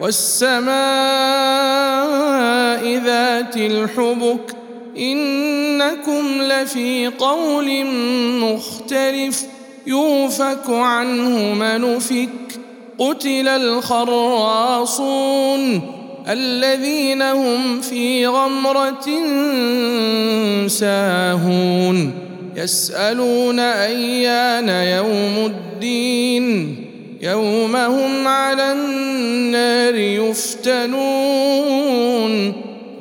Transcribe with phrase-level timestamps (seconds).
[0.00, 0.66] والسماء
[3.04, 4.56] ذات الحبك
[4.98, 7.86] إنكم لفي قول
[8.40, 9.42] مختلف
[9.86, 12.28] يوفك عنه من افك
[12.98, 15.02] قتل الخراصون
[16.28, 19.06] الذين هم في غمرة
[20.66, 22.12] ساهون
[22.56, 26.76] يسألون أيان يوم الدين
[27.22, 28.15] يوم هم
[30.66, 32.52] يفتنون.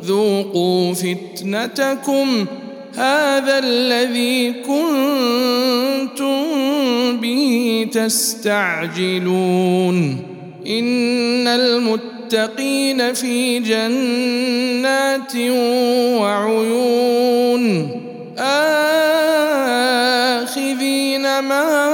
[0.06, 2.46] ذوقوا فتنتكم
[2.96, 6.36] هذا الذي كنتم
[7.22, 9.18] به تستعجلون.
[10.68, 15.36] إن المتقين في جنات
[16.22, 17.90] وعيون.
[18.40, 19.00] آخذين
[21.40, 21.86] ما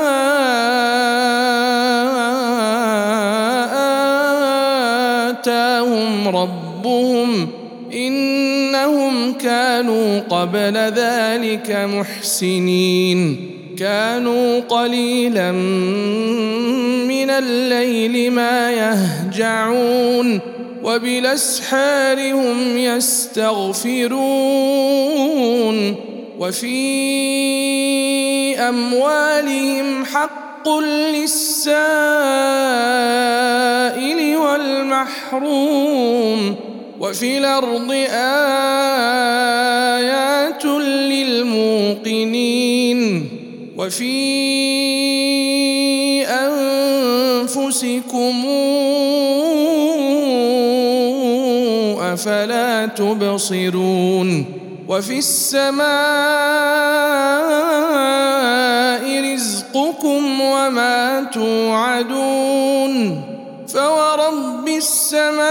[5.41, 7.47] آتاهم ربهم
[7.93, 13.51] إنهم كانوا قبل ذلك محسنين.
[13.77, 15.51] كانوا قليلا
[17.07, 20.39] من الليل ما يهجعون
[20.83, 24.15] وبالأسحار هم يستغفرون
[26.39, 26.79] وفي
[28.59, 31.81] أموالهم حق للسائل
[34.37, 35.91] والمحروم
[36.99, 38.71] وفي الأرض آيات
[41.45, 43.01] للموقنين
[43.77, 44.21] وفي
[47.41, 48.45] أنفسكم
[52.13, 54.45] أفلا تبصرون
[54.87, 55.83] وفي السماء
[59.33, 63.21] رزقكم وما توعدون
[63.67, 65.41] فورب السماء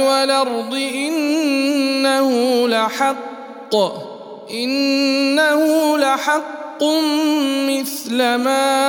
[0.00, 2.30] والأرض إنه
[2.68, 3.74] لحق
[4.50, 6.84] إنه لحق
[7.68, 8.88] مثل ما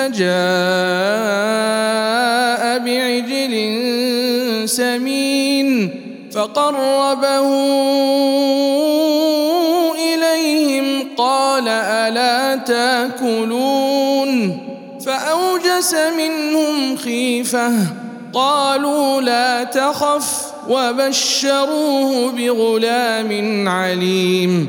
[0.00, 0.28] فجاء
[2.78, 3.54] بعجل
[4.68, 5.90] سمين
[6.34, 7.48] فقربه
[10.14, 14.30] إليهم قال ألا تأكلون؟
[15.06, 17.72] فأوجس منهم خيفة
[18.32, 24.68] قالوا لا تخف وبشروه بغلام عليم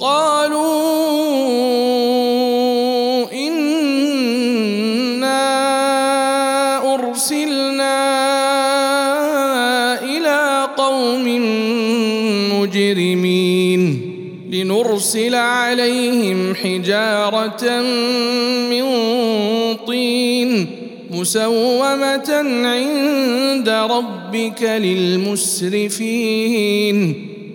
[0.00, 0.60] قالوا
[3.32, 4.04] انا
[6.94, 8.00] ارسلنا
[10.02, 11.24] إلى قوم
[12.60, 14.10] مجرمين
[14.50, 17.80] لنرسل عليهم حجاره
[18.70, 18.84] من
[19.86, 20.66] طين
[21.10, 22.30] مسومه
[22.64, 26.00] عند ربك للمسرفين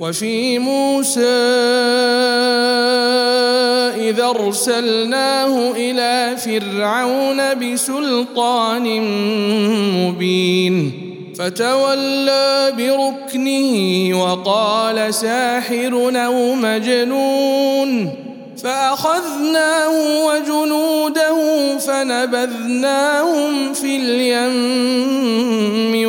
[0.00, 1.20] وفي موسى
[4.08, 9.00] إذا أرسلناه إلى فرعون بسلطان
[9.96, 10.92] مبين
[11.38, 18.12] فتولى بركنه وقال ساحر أو مجنون
[18.62, 21.38] فأخذناه وجنوده
[21.78, 25.56] فنبذناهم في اليم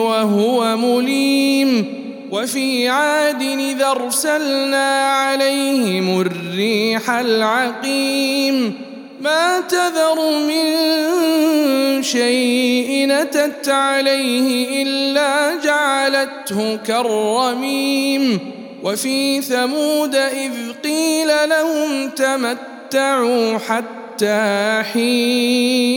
[0.02, 1.97] وهو مليم.
[2.32, 8.74] وفي عاد إذا أرسلنا عليهم الريح العقيم
[9.22, 18.40] ما تذر من شيء نتت عليه إلا جعلته كالرميم
[18.84, 20.52] وفي ثمود إذ
[20.84, 25.88] قيل لهم تمتعوا حتى حين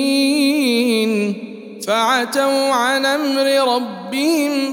[1.87, 4.73] فعتوا عن أمر ربهم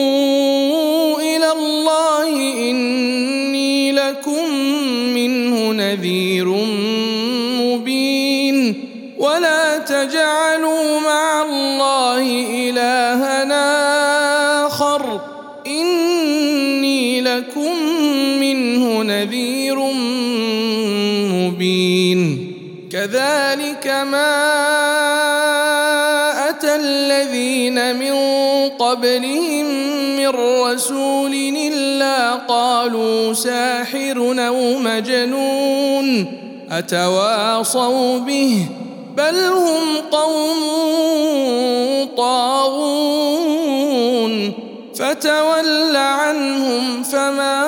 [4.11, 4.49] لكم
[5.13, 6.47] منه نذير
[7.61, 8.85] مبين.
[9.17, 13.65] ولا تجعلوا مع الله إلهنا
[14.67, 15.21] آخر.
[15.67, 17.75] إني لكم
[18.39, 19.79] منه نذير
[21.33, 22.51] مبين.
[22.91, 24.31] كذلك ما
[26.49, 28.13] أتى الذين من
[28.69, 29.65] قبلهم
[30.15, 31.31] من رسول
[32.01, 36.25] الا قالوا ساحر أو مجنون
[36.71, 38.65] أتواصوا به
[39.17, 40.61] بل هم قوم
[42.17, 43.51] طاغون
[44.95, 47.67] فتول عنهم فما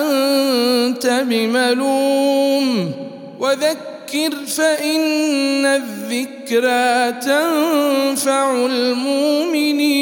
[0.00, 2.92] أنت بملوم
[3.40, 10.00] وذكر فإن الذكرى تنفع المؤمنين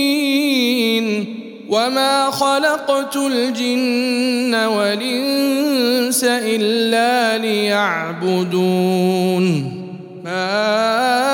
[1.68, 8.94] وما خلقت الجن والإنس إلا ليعبدون
[10.24, 11.27] ما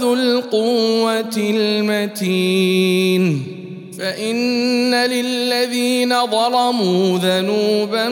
[0.00, 3.42] ذو القوة المتين.
[3.98, 8.08] فإن للذين ظلموا ذنوبا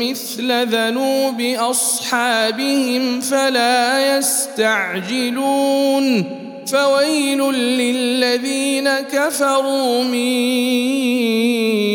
[0.00, 6.24] مثل ذنوب أصحابهم فلا يستعجلون.
[6.66, 10.16] فويل للذين كفروا من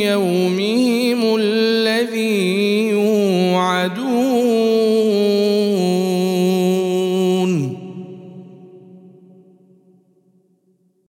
[0.03, 1.35] يومهم